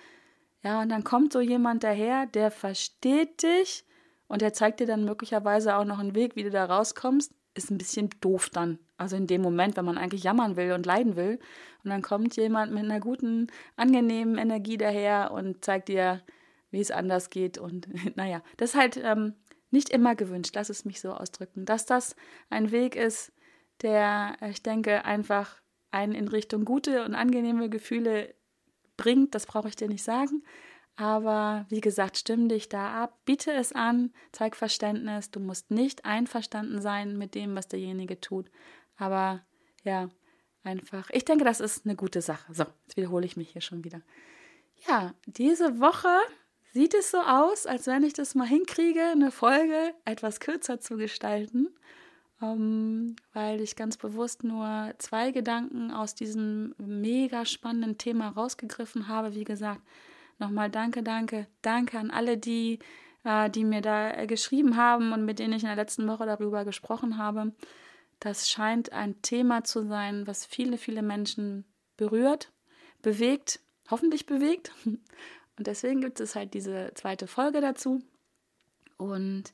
ja, 0.66 0.82
und 0.82 0.90
dann 0.90 1.04
kommt 1.04 1.32
so 1.32 1.42
jemand 1.42 1.84
daher, 1.84 2.26
der 2.26 2.50
versteht 2.50 3.44
dich 3.44 3.86
und 4.28 4.42
der 4.42 4.52
zeigt 4.52 4.80
dir 4.80 4.88
dann 4.88 5.06
möglicherweise 5.06 5.76
auch 5.76 5.86
noch 5.86 6.00
einen 6.00 6.16
Weg, 6.16 6.36
wie 6.36 6.42
du 6.42 6.50
da 6.50 6.66
rauskommst. 6.66 7.32
Ist 7.54 7.70
ein 7.70 7.78
bisschen 7.78 8.10
doof 8.20 8.50
dann. 8.50 8.80
Also 8.98 9.16
in 9.16 9.28
dem 9.28 9.44
Moment, 9.44 9.78
wenn 9.78 9.86
man 9.86 10.00
eigentlich 10.00 10.24
jammern 10.24 10.56
will 10.56 10.72
und 10.72 10.88
leiden 10.88 11.16
will. 11.16 11.40
Und 11.84 11.92
dann 11.92 12.02
kommt 12.02 12.36
jemand 12.36 12.74
mit 12.74 12.84
einer 12.84 13.00
guten, 13.00 13.48
angenehmen 13.76 14.40
Energie 14.40 14.78
daher 14.78 15.32
und 15.32 15.64
zeigt 15.64 15.88
dir, 15.88 16.24
wie 16.72 16.82
es 16.82 16.90
anders 16.90 17.30
geht. 17.30 17.60
Und 17.60 17.88
naja, 18.16 18.42
das 18.58 18.72
ist 18.72 18.80
halt 18.80 18.98
ähm, 18.98 19.36
nicht 19.70 19.90
immer 19.90 20.16
gewünscht, 20.16 20.56
lass 20.56 20.70
es 20.70 20.84
mich 20.84 21.00
so 21.00 21.14
ausdrücken. 21.14 21.66
Dass 21.66 21.86
das 21.86 22.16
ein 22.50 22.72
Weg 22.72 22.96
ist, 22.96 23.32
der, 23.84 24.36
ich 24.50 24.64
denke, 24.64 25.06
einfach 25.06 25.62
einen 25.92 26.16
in 26.16 26.28
Richtung 26.28 26.66
gute 26.66 27.06
und 27.06 27.14
angenehme 27.14 27.70
Gefühle 27.70 28.34
bringt, 28.98 29.36
das 29.36 29.46
brauche 29.46 29.68
ich 29.68 29.76
dir 29.76 29.88
nicht 29.88 30.04
sagen. 30.04 30.44
Aber 30.98 31.66
wie 31.70 31.82
gesagt, 31.82 32.18
stimm 32.18 32.48
dich 32.48 32.70
da 32.70 33.04
ab, 33.04 33.20
biete 33.26 33.52
es 33.52 33.74
an, 33.74 34.14
zeig 34.32 34.56
Verständnis. 34.56 35.30
Du 35.30 35.40
musst 35.40 35.70
nicht 35.72 36.06
einverstanden 36.06 36.82
sein 36.82 37.18
mit 37.18 37.36
dem, 37.36 37.56
was 37.56 37.68
derjenige 37.68 38.22
tut. 38.22 38.50
Aber 38.96 39.46
ja, 39.84 40.10
einfach. 40.64 41.10
Ich 41.12 41.26
denke, 41.26 41.44
das 41.44 41.60
ist 41.60 41.86
eine 41.86 41.96
gute 41.96 42.22
Sache. 42.22 42.54
So, 42.54 42.64
jetzt 42.86 42.96
wiederhole 42.96 43.26
ich 43.26 43.36
mich 43.36 43.50
hier 43.50 43.62
schon 43.62 43.84
wieder. 43.84 44.02
Ja, 44.88 45.14
diese 45.26 45.80
Woche 45.80 46.18
sieht 46.74 46.94
es 46.94 47.12
so 47.12 47.20
aus, 47.20 47.66
als 47.66 47.88
wenn 47.88 48.04
ich 48.04 48.14
das 48.14 48.36
mal 48.36 48.48
hinkriege, 48.48 49.04
eine 49.04 49.32
Folge 49.32 49.94
etwas 50.06 50.40
kürzer 50.40 50.80
zu 50.80 50.96
gestalten 50.96 51.70
ähm, 52.42 53.16
weil 53.34 53.62
ich 53.62 53.76
ganz 53.76 53.98
bewusst 53.98 54.44
nur 54.44 54.94
zwei 54.98 55.32
Gedanken 55.32 55.92
aus 55.92 56.16
diesem 56.16 56.76
mega 56.78 57.46
spannenden 57.46 57.98
Thema 57.98 58.30
rausgegriffen 58.30 59.08
habe. 59.08 59.36
Wie 59.36 59.44
gesagt, 59.44 59.82
nochmal 60.40 60.70
danke, 60.70 61.04
danke, 61.04 61.48
danke 61.62 61.98
an 62.00 62.12
alle, 62.12 62.38
die, 62.38 62.80
äh, 63.24 63.50
die 63.50 63.64
mir 63.64 63.82
da 63.82 64.26
geschrieben 64.26 64.76
haben 64.76 65.14
und 65.14 65.26
mit 65.26 65.40
denen 65.40 65.54
ich 65.54 65.64
in 65.64 65.70
der 65.70 65.76
letzten 65.76 66.08
Woche 66.08 66.26
darüber 66.26 66.66
gesprochen 66.66 67.18
habe. 67.18 67.54
Das 68.20 68.50
scheint 68.50 68.92
ein 68.92 69.22
Thema 69.22 69.64
zu 69.64 69.86
sein, 69.86 70.28
was 70.28 70.46
viele, 70.46 70.78
viele 70.78 71.02
Menschen 71.02 71.66
berührt, 71.98 72.52
bewegt, 73.02 73.60
hoffentlich 73.90 74.26
bewegt. 74.26 74.72
Und 75.58 75.68
deswegen 75.68 76.02
gibt 76.02 76.20
es 76.20 76.36
halt 76.36 76.54
diese 76.54 76.92
zweite 76.96 77.28
Folge 77.28 77.62
dazu. 77.62 78.02
Und 78.98 79.54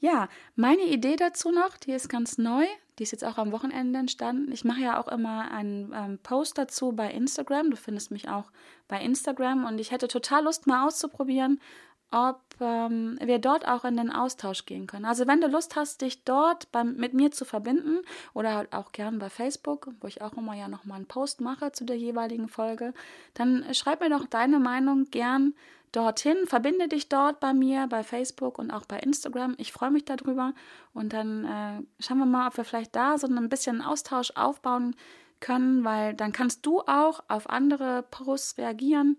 ja, 0.00 0.28
meine 0.54 0.82
Idee 0.82 1.16
dazu 1.16 1.50
noch, 1.50 1.76
die 1.76 1.92
ist 1.92 2.08
ganz 2.08 2.38
neu. 2.38 2.64
Die 2.98 3.04
ist 3.04 3.12
jetzt 3.12 3.24
auch 3.24 3.38
am 3.38 3.52
Wochenende 3.52 3.98
entstanden. 3.98 4.50
Ich 4.50 4.64
mache 4.64 4.80
ja 4.80 5.00
auch 5.00 5.06
immer 5.08 5.52
einen 5.52 5.92
ähm, 5.94 6.18
Post 6.22 6.58
dazu 6.58 6.92
bei 6.92 7.10
Instagram. 7.10 7.70
Du 7.70 7.76
findest 7.76 8.10
mich 8.10 8.28
auch 8.28 8.50
bei 8.88 9.00
Instagram 9.00 9.66
und 9.66 9.78
ich 9.78 9.92
hätte 9.92 10.08
total 10.08 10.44
Lust, 10.44 10.66
mal 10.66 10.84
auszuprobieren, 10.86 11.60
ob 12.10 12.40
ähm, 12.60 13.18
wir 13.22 13.38
dort 13.38 13.68
auch 13.68 13.84
in 13.84 13.96
den 13.96 14.10
Austausch 14.10 14.66
gehen 14.66 14.86
können. 14.86 15.04
Also 15.04 15.26
wenn 15.26 15.40
du 15.40 15.46
Lust 15.46 15.76
hast, 15.76 16.00
dich 16.00 16.24
dort 16.24 16.72
beim, 16.72 16.96
mit 16.96 17.14
mir 17.14 17.30
zu 17.30 17.44
verbinden 17.44 18.00
oder 18.34 18.54
halt 18.54 18.72
auch 18.72 18.92
gern 18.92 19.18
bei 19.18 19.30
Facebook, 19.30 19.90
wo 20.00 20.08
ich 20.08 20.22
auch 20.22 20.32
immer 20.32 20.54
ja 20.54 20.68
nochmal 20.68 20.96
einen 20.96 21.06
Post 21.06 21.40
mache 21.40 21.70
zu 21.72 21.84
der 21.84 21.96
jeweiligen 21.96 22.48
Folge, 22.48 22.94
dann 23.34 23.64
schreib 23.74 24.00
mir 24.00 24.10
doch 24.10 24.26
deine 24.26 24.58
Meinung 24.58 25.04
gern 25.10 25.54
dorthin, 25.92 26.36
verbinde 26.46 26.88
dich 26.88 27.08
dort 27.08 27.40
bei 27.40 27.52
mir, 27.52 27.86
bei 27.88 28.02
Facebook 28.02 28.58
und 28.58 28.70
auch 28.70 28.84
bei 28.84 28.98
Instagram. 28.98 29.54
Ich 29.58 29.72
freue 29.72 29.90
mich 29.90 30.04
darüber. 30.04 30.54
Und 30.94 31.12
dann 31.12 31.44
äh, 31.44 32.02
schauen 32.02 32.18
wir 32.18 32.26
mal, 32.26 32.48
ob 32.48 32.56
wir 32.56 32.64
vielleicht 32.64 32.94
da 32.94 33.18
so 33.18 33.26
ein 33.26 33.48
bisschen 33.48 33.82
Austausch 33.82 34.32
aufbauen 34.34 34.94
können, 35.40 35.84
weil 35.84 36.14
dann 36.14 36.32
kannst 36.32 36.66
du 36.66 36.80
auch 36.80 37.22
auf 37.28 37.48
andere 37.48 38.04
Posts 38.10 38.58
reagieren, 38.58 39.16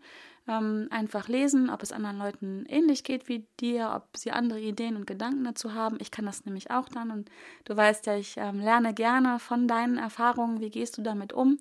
ähm, 0.47 0.87
einfach 0.89 1.27
lesen, 1.27 1.69
ob 1.69 1.83
es 1.83 1.91
anderen 1.91 2.17
Leuten 2.17 2.65
ähnlich 2.67 3.03
geht 3.03 3.27
wie 3.27 3.45
dir, 3.59 3.93
ob 3.95 4.17
sie 4.17 4.31
andere 4.31 4.59
Ideen 4.59 4.95
und 4.95 5.07
Gedanken 5.07 5.43
dazu 5.43 5.73
haben. 5.73 5.97
Ich 5.99 6.11
kann 6.11 6.25
das 6.25 6.45
nämlich 6.45 6.71
auch 6.71 6.89
dann 6.89 7.11
und 7.11 7.29
du 7.65 7.77
weißt 7.77 8.05
ja, 8.07 8.15
ich 8.15 8.35
ähm, 8.37 8.59
lerne 8.59 8.93
gerne 8.93 9.39
von 9.39 9.67
deinen 9.67 9.97
Erfahrungen. 9.97 10.59
Wie 10.59 10.69
gehst 10.69 10.97
du 10.97 11.01
damit 11.01 11.33
um? 11.33 11.59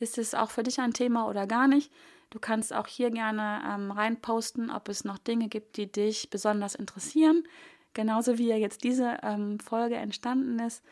Ist 0.00 0.18
es 0.18 0.34
auch 0.34 0.50
für 0.50 0.64
dich 0.64 0.80
ein 0.80 0.92
Thema 0.92 1.28
oder 1.28 1.46
gar 1.46 1.68
nicht? 1.68 1.92
Du 2.34 2.40
kannst 2.40 2.72
auch 2.72 2.88
hier 2.88 3.12
gerne 3.12 3.62
ähm, 3.64 3.92
reinposten, 3.92 4.68
ob 4.68 4.88
es 4.88 5.04
noch 5.04 5.18
Dinge 5.18 5.46
gibt, 5.46 5.76
die 5.76 5.86
dich 5.86 6.30
besonders 6.30 6.74
interessieren. 6.74 7.44
Genauso 7.92 8.38
wie 8.38 8.48
ja 8.48 8.56
jetzt 8.56 8.82
diese 8.82 9.18
ähm, 9.22 9.60
Folge 9.60 9.94
entstanden 9.94 10.58
ist, 10.58 10.82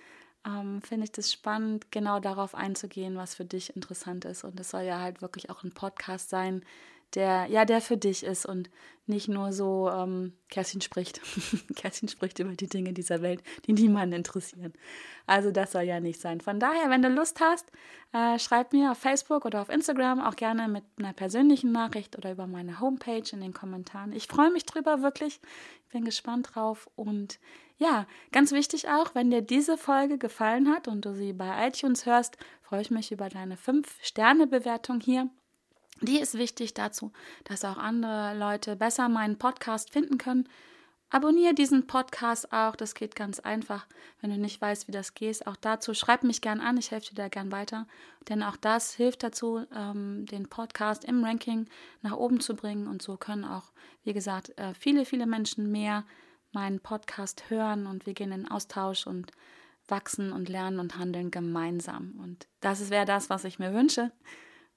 ähm, 0.46 0.80
finde 0.82 1.02
ich 1.02 1.10
das 1.10 1.32
spannend, 1.32 1.90
genau 1.90 2.20
darauf 2.20 2.54
einzugehen, 2.54 3.16
was 3.16 3.34
für 3.34 3.44
dich 3.44 3.74
interessant 3.74 4.24
ist. 4.24 4.44
Und 4.44 4.60
es 4.60 4.70
soll 4.70 4.82
ja 4.82 5.00
halt 5.00 5.20
wirklich 5.20 5.50
auch 5.50 5.64
ein 5.64 5.72
Podcast 5.72 6.30
sein, 6.30 6.64
der, 7.14 7.46
ja, 7.46 7.64
der 7.64 7.80
für 7.80 7.96
dich 7.96 8.24
ist 8.24 8.46
und 8.46 8.70
nicht 9.06 9.28
nur 9.28 9.52
so, 9.52 9.90
ähm, 9.90 10.32
Kerstin 10.48 10.80
spricht. 10.80 11.20
Kerstin 11.76 12.08
spricht 12.08 12.38
über 12.38 12.52
die 12.52 12.68
Dinge 12.68 12.92
dieser 12.92 13.20
Welt, 13.20 13.42
die 13.66 13.72
niemanden 13.72 14.14
interessieren. 14.14 14.72
Also 15.26 15.50
das 15.50 15.72
soll 15.72 15.82
ja 15.82 15.98
nicht 15.98 16.20
sein. 16.20 16.40
Von 16.40 16.60
daher, 16.60 16.88
wenn 16.88 17.02
du 17.02 17.08
Lust 17.08 17.40
hast, 17.40 17.70
äh, 18.12 18.38
schreib 18.38 18.72
mir 18.72 18.92
auf 18.92 18.98
Facebook 18.98 19.44
oder 19.44 19.60
auf 19.60 19.70
Instagram 19.70 20.20
auch 20.20 20.36
gerne 20.36 20.68
mit 20.68 20.84
einer 20.98 21.12
persönlichen 21.12 21.72
Nachricht 21.72 22.16
oder 22.16 22.32
über 22.32 22.46
meine 22.46 22.78
Homepage 22.78 23.24
in 23.32 23.40
den 23.40 23.52
Kommentaren. 23.52 24.12
Ich 24.12 24.28
freue 24.28 24.52
mich 24.52 24.66
drüber 24.66 25.02
wirklich. 25.02 25.40
Ich 25.84 25.88
bin 25.92 26.04
gespannt 26.04 26.50
drauf. 26.54 26.88
Und 26.94 27.40
ja, 27.78 28.06
ganz 28.30 28.52
wichtig 28.52 28.88
auch, 28.88 29.16
wenn 29.16 29.30
dir 29.30 29.42
diese 29.42 29.76
Folge 29.76 30.16
gefallen 30.16 30.68
hat 30.68 30.86
und 30.86 31.04
du 31.04 31.12
sie 31.14 31.32
bei 31.32 31.66
iTunes 31.66 32.06
hörst, 32.06 32.36
freue 32.62 32.82
ich 32.82 32.92
mich 32.92 33.10
über 33.10 33.28
deine 33.28 33.56
5-Sterne-Bewertung 33.56 35.00
hier 35.00 35.28
die 36.00 36.18
ist 36.18 36.38
wichtig 36.38 36.74
dazu, 36.74 37.12
dass 37.44 37.64
auch 37.64 37.76
andere 37.76 38.36
Leute 38.36 38.76
besser 38.76 39.08
meinen 39.08 39.38
Podcast 39.38 39.90
finden 39.90 40.18
können. 40.18 40.48
Abonniere 41.10 41.52
diesen 41.52 41.86
Podcast 41.86 42.54
auch, 42.54 42.74
das 42.74 42.94
geht 42.94 43.14
ganz 43.14 43.38
einfach. 43.38 43.86
Wenn 44.20 44.30
du 44.30 44.38
nicht 44.38 44.62
weißt, 44.62 44.88
wie 44.88 44.92
das 44.92 45.12
geht, 45.12 45.46
auch 45.46 45.56
dazu 45.56 45.92
schreib 45.92 46.24
mich 46.24 46.40
gern 46.40 46.60
an, 46.60 46.78
ich 46.78 46.90
helfe 46.90 47.10
dir 47.10 47.16
da 47.16 47.28
gern 47.28 47.52
weiter. 47.52 47.86
Denn 48.30 48.42
auch 48.42 48.56
das 48.56 48.94
hilft 48.94 49.22
dazu, 49.22 49.66
ähm, 49.76 50.24
den 50.24 50.48
Podcast 50.48 51.04
im 51.04 51.22
Ranking 51.22 51.66
nach 52.00 52.16
oben 52.16 52.40
zu 52.40 52.56
bringen. 52.56 52.86
Und 52.86 53.02
so 53.02 53.18
können 53.18 53.44
auch, 53.44 53.72
wie 54.04 54.14
gesagt, 54.14 54.58
äh, 54.58 54.72
viele, 54.72 55.04
viele 55.04 55.26
Menschen 55.26 55.70
mehr 55.70 56.06
meinen 56.52 56.80
Podcast 56.80 57.50
hören 57.50 57.86
und 57.86 58.06
wir 58.06 58.14
gehen 58.14 58.32
in 58.32 58.50
Austausch 58.50 59.06
und 59.06 59.32
wachsen 59.88 60.32
und 60.32 60.48
lernen 60.48 60.80
und 60.80 60.96
handeln 60.96 61.30
gemeinsam. 61.30 62.14
Und 62.22 62.48
das 62.60 62.88
wäre 62.88 63.04
das, 63.04 63.28
was 63.28 63.44
ich 63.44 63.58
mir 63.58 63.74
wünsche. 63.74 64.12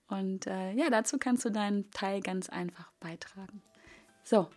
Und 0.07 0.47
äh, 0.47 0.71
ja, 0.73 0.89
dazu 0.89 1.17
kannst 1.17 1.45
du 1.45 1.49
deinen 1.49 1.89
Teil 1.91 2.21
ganz 2.21 2.49
einfach 2.49 2.91
beitragen. 2.99 3.61
So, 4.23 4.49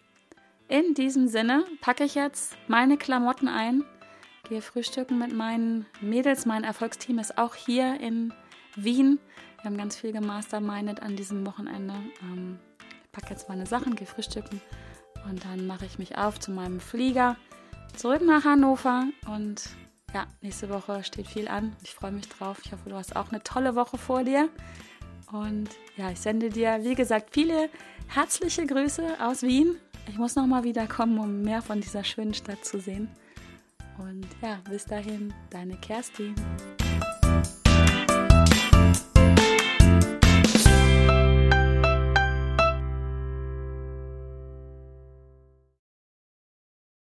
in 0.68 0.94
diesem 0.94 1.28
Sinne 1.28 1.64
packe 1.80 2.04
ich 2.04 2.14
jetzt 2.14 2.56
meine 2.68 2.98
Klamotten 2.98 3.48
ein, 3.48 3.84
gehe 4.48 4.62
frühstücken 4.62 5.18
mit 5.18 5.32
meinen 5.32 5.86
Mädels. 6.00 6.46
Mein 6.46 6.64
Erfolgsteam 6.64 7.18
ist 7.18 7.38
auch 7.38 7.54
hier 7.54 7.98
in 8.00 8.32
Wien. 8.76 9.18
Wir 9.56 9.64
haben 9.64 9.78
ganz 9.78 9.96
viel 9.96 10.12
gemastermindet 10.12 11.00
an 11.00 11.16
diesem 11.16 11.46
Wochenende. 11.46 11.94
Ähm, 12.22 12.58
ich 13.04 13.12
packe 13.12 13.30
jetzt 13.30 13.48
meine 13.48 13.66
Sachen, 13.66 13.96
gehe 13.96 14.06
frühstücken 14.06 14.60
und 15.28 15.44
dann 15.44 15.66
mache 15.66 15.86
ich 15.86 15.98
mich 15.98 16.16
auf 16.16 16.38
zu 16.38 16.50
meinem 16.50 16.80
Flieger 16.80 17.36
zurück 17.96 18.22
nach 18.22 18.44
Hannover. 18.44 19.06
Und 19.26 19.70
ja, 20.14 20.26
nächste 20.40 20.70
Woche 20.70 21.02
steht 21.04 21.26
viel 21.26 21.48
an. 21.48 21.76
Ich 21.82 21.94
freue 21.94 22.12
mich 22.12 22.28
drauf. 22.28 22.60
Ich 22.64 22.72
hoffe, 22.72 22.88
du 22.88 22.96
hast 22.96 23.16
auch 23.16 23.30
eine 23.30 23.42
tolle 23.42 23.74
Woche 23.74 23.98
vor 23.98 24.22
dir. 24.22 24.48
Und 25.32 25.68
ja, 25.96 26.10
ich 26.10 26.20
sende 26.20 26.48
dir, 26.48 26.78
wie 26.82 26.94
gesagt, 26.94 27.30
viele 27.32 27.68
herzliche 28.06 28.66
Grüße 28.66 29.16
aus 29.20 29.42
Wien 29.42 29.76
ich 30.08 30.16
muss 30.16 30.36
noch 30.36 30.46
mal 30.46 30.64
wieder 30.64 30.86
kommen, 30.86 31.18
um 31.18 31.42
mehr 31.42 31.60
von 31.60 31.80
dieser 31.80 32.02
schönen 32.02 32.32
Stadt 32.32 32.64
zu 32.64 32.80
sehen. 32.80 33.08
Und 33.98 34.26
ja, 34.40 34.58
bis 34.68 34.84
dahin, 34.86 35.34
deine 35.50 35.76
Kerstin. 35.76 36.34